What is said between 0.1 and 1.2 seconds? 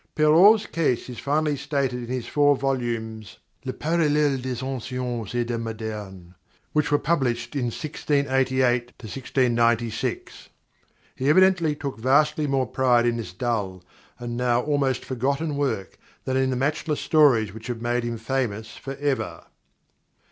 Perrault's case is